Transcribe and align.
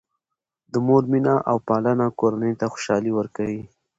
د 0.71 0.73
مور 0.87 1.03
مینه 1.11 1.35
او 1.49 1.57
پالنه 1.67 2.05
کورنۍ 2.19 2.53
ته 2.59 2.65
خوشحالي 2.73 3.11
ورکوي. 3.15 3.61